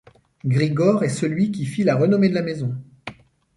[0.45, 2.73] Grigore est celui qui fit la renommée de la maison.